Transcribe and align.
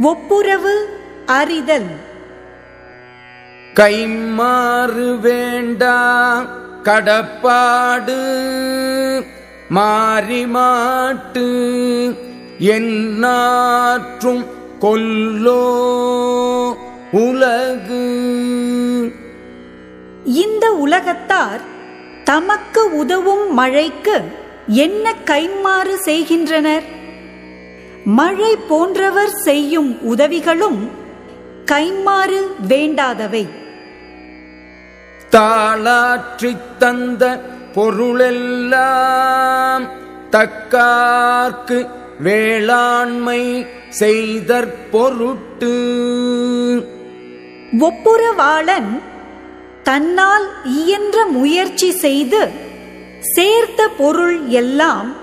ஒப்புரவு 0.00 1.00
அறிதல். 1.26 1.90
கைமாறு 3.74 5.20
வேண்டா 5.20 5.98
கடப்பாடு 6.82 8.20
மாறி 9.68 10.46
மாட்டு 10.46 11.46
எந்நாற்றும் 12.58 14.44
கொல்லோ 14.80 15.64
உலகு. 17.10 18.04
இந்த 20.24 20.72
உலகத்தார் 20.72 21.60
தமக்கு 22.24 22.96
உதவும் 22.96 23.54
மழைக்கு 23.54 24.20
என்ன 24.66 25.14
கைமாறு 25.24 25.94
செய்கின்றனர்? 25.94 27.00
மழை 28.04 28.56
போன்றவர் 28.56 29.28
செய்யும் 29.28 30.00
உதவிகளும் 30.00 30.90
கைமாறு 31.72 32.68
வேண்டாதவை. 32.68 33.46
தாளாற்றித் 35.30 36.78
தந்த 36.78 37.40
பொருளெல்லாம் 37.74 38.30
தக்கார்க்கு 40.30 41.88
வேளாண்மை 42.18 43.66
செய்தற் 43.98 44.90
பொருட்டு 44.90 45.74
ஒப்புரவாளன் 47.78 49.00
தன்னால் 49.82 50.64
இயன்ற 50.64 51.26
முயற்சி 51.26 51.90
செய்து 51.90 52.52
சேர்த்த 53.20 53.88
பொருள் 53.88 54.48
எல்லாம் 54.48 55.14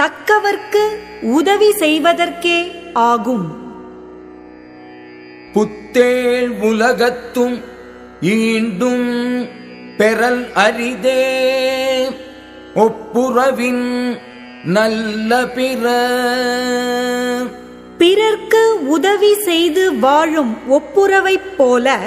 தக்கவர்க்கு 0.00 0.96
உதவி 1.22 1.70
செய்வதற்கே 1.70 2.72
ஆகும். 2.92 3.56
புத்தேள் 5.54 6.60
உலகத்தும் 6.60 7.60
ஈண்டும் 8.20 9.48
பெறல் 9.96 10.52
அரிதே. 10.52 11.22
ஒப்புரவின் 12.74 14.18
நல்ல 14.64 15.46
பிற. 15.46 15.84
பிறர்க்கு 17.98 18.86
உதவி 18.86 19.34
செய்து 19.34 19.98
வாழும் 19.98 20.58
ஒப்புரவைப் 20.70 21.56
போல 21.56 21.98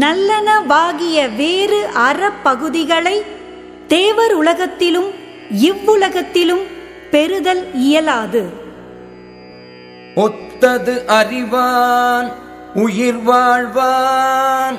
நல்லனவாகிய 0.00 1.36
வேறு 1.36 1.86
அறப்பகுதிகளை 1.94 3.22
தேவர் 3.86 4.32
உலகத்திலும் 4.32 5.10
இவ்வுலகத்திலும் 5.62 6.72
பெறுதல் 7.14 7.74
இயலாது. 7.74 8.42
ஒத்தது 10.16 10.94
அறிவான் 11.06 12.28
உயிர் 12.74 13.20
வாழ்வான் 13.26 14.76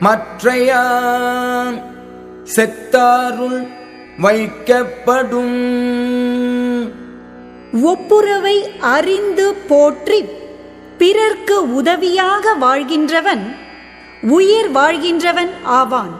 மற்றையான் 0.00 1.76
செத்தாருள் 2.56 3.60
வைக்கப்படும். 4.22 5.56
ஒப்புரவை 7.84 8.56
அறிந்து 8.80 9.54
போற்றி 9.54 10.20
பிறர்க்கு 10.98 11.74
உதவியாக 11.74 12.54
வாழ்கின்றவன் 12.60 13.44
உயிர் 14.22 14.70
வாழ்கின்றவன் 14.70 15.50
ஆவான். 15.64 16.14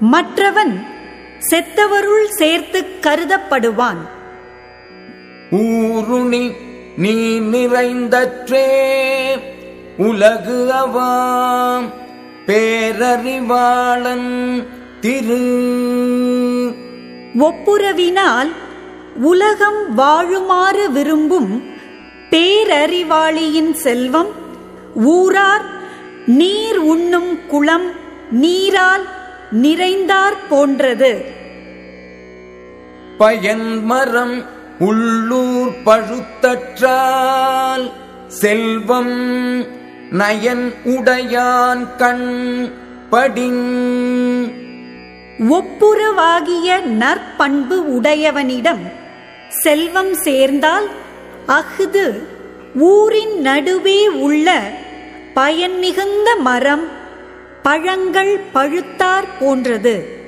மற்றவன் 0.00 0.86
செத்தவருள் 1.50 2.28
சேர்த்து 2.28 2.80
கருதப்படுவான். 3.00 4.00
ஊருணி 5.50 6.52
நீ 6.96 7.38
நிறைந்தற்றே. 7.38 8.66
உலகு 9.96 10.72
அவாம் 10.72 11.88
பேரறிவாளன் 12.46 14.28
திரு. 15.00 15.40
ஒப்புரவினால் 17.38 18.50
உலகம் 19.14 19.98
வாழுமாறு 19.98 20.90
விரும்பும் 20.92 21.62
பேரறிவாளியின் 22.30 23.72
செல்வம் 23.72 24.28
ஊரார் 24.94 25.64
நீர் 26.26 26.78
உண்ணும் 26.78 27.46
குளம் 27.46 27.90
நீரால் 28.30 29.04
நிறைந்தார் 29.62 30.36
போன்றது. 30.48 31.24
பயன்மரம் 33.18 34.58
உள்ளூர் 34.86 35.72
பழுத்தற்றால் 35.84 37.92
செல்வம் 38.28 39.16
நயன் 40.20 40.74
உடையான் 40.84 41.96
கண் 41.96 42.72
படிங். 43.10 43.66
ஒப்புரவாகிய 45.56 46.80
நற்பண்பு 47.02 47.96
உடையவனிடம் 47.96 48.98
செல்வம் 49.48 50.14
சேர்ந்தால் 50.14 50.88
அஃது 51.46 52.22
ஊரின் 52.74 53.40
நடுவே 53.40 54.08
உள்ள 54.08 54.72
பயன் 55.34 55.78
மிகுந்த 55.78 56.36
மரம் 56.36 56.88
பழங்கள் 57.62 58.40
பழுத்தார் 58.52 59.26
போன்றது. 59.40 60.19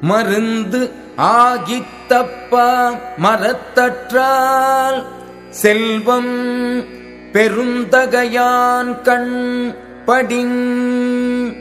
மருந்து 0.00 0.92
ஆகித்தப்பா 1.18 2.98
மரத்தற்றால் 3.22 5.04
செல்வம் 5.50 6.80
பெருந்தகையான் 7.32 9.02
கண் 9.02 9.74
படிங். 10.06 11.56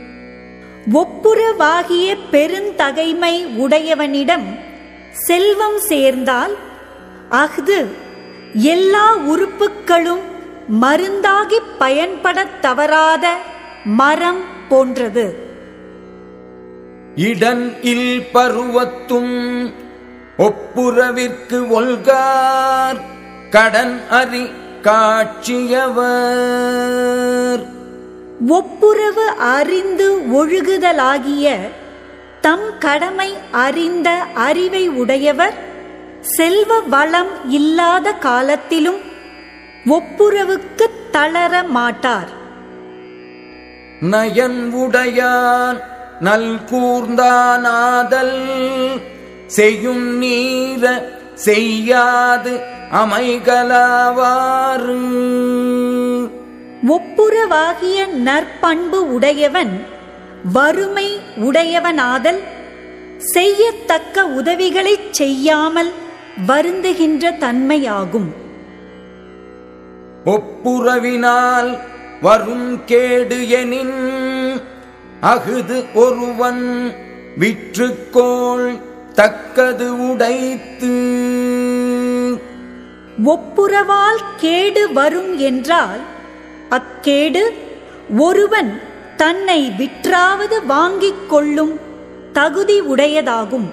ஒப்புரவாகிய 0.94 2.18
பெருந்தகைமை 2.32 3.46
உடையவனிடம் 3.46 4.60
செல்வம் 5.12 5.80
சேர்ந்தால் 5.80 6.58
அஃது 7.30 7.88
எல்லா 8.54 9.16
உறுப்புக்களும் 9.18 10.22
மருந்தாகிப் 10.82 11.78
பயன்படத் 11.80 12.62
தவறாத 12.62 13.38
மரம் 13.86 14.42
போன்றது. 14.70 15.45
இடன் 17.16 17.76
இல் 17.82 18.24
பருவத்தும் 18.34 19.74
ஒப்புரவிற்கு 20.38 21.50
ஒல்கார் 21.50 22.98
கடன் 23.50 24.02
அறி 24.10 24.52
காட்சியவர். 24.82 27.66
ஒப்புரவு 28.48 29.28
அறிந்து 29.28 30.18
ஒழுகுதலாகிய 30.18 31.58
தம் 32.42 32.80
கடமை 32.80 33.34
அறிந்த 33.52 34.24
அறிவை 34.34 34.88
உடையவர் 34.88 35.54
செல்வ 36.22 36.80
வளம் 36.80 37.50
இல்லாத 37.50 38.12
காலத்திலும் 38.12 39.00
ஒப்புரவுக்கு 39.86 40.86
தளர 41.12 41.64
மாட்டார். 41.64 42.30
நயன் 44.02 44.72
உடையான் 44.72 45.94
நல் 46.20 46.60
கூர்ந்தானாதல் 46.72 48.50
செய்யும் 49.48 50.22
நீர 50.22 51.04
செய்யாது 51.34 52.62
அமைகலாவாறு 52.92 54.98
ஒப்புரவாகிய 56.88 58.24
நற்பண்பு 58.24 59.14
உடையவன் 59.14 59.94
வறுமை 60.54 61.20
உடையவனாதல் 61.36 62.44
செய்யத்தக்க 63.20 64.26
உதவிகளைச் 64.26 65.12
செய்யாமல் 65.12 65.92
வருந்துகின்ற 66.48 67.32
தன்மையாகும். 67.32 68.34
ஒப்புரவினால் 70.26 71.78
வரும் 72.22 72.86
கேடு 72.86 73.50
எனின் 73.50 74.25
அகுது 75.22 75.86
ஒருவன் 75.94 76.96
விற்றுக்கோள் 77.40 78.80
தக்கது 79.14 80.10
உடைத்து. 80.10 80.94
ஒப்புரவால் 83.26 84.22
கேடு 84.38 84.94
வரும் 84.94 85.38
என்றால் 85.38 86.00
அக்கேடு 86.70 87.54
ஒருவன் 88.18 88.82
தன்னை 89.18 89.72
விற்றாவது 89.78 90.66
வாங்கிக் 90.66 91.30
கொள்ளும் 91.30 91.80
தகுதி 92.34 92.82
உடையதாகும். 92.82 93.72